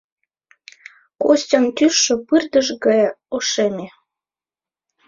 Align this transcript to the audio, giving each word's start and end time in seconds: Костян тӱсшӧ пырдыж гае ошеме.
Костян 1.21 1.65
тӱсшӧ 1.77 2.13
пырдыж 2.27 2.67
гае 2.85 3.09
ошеме. 3.35 3.87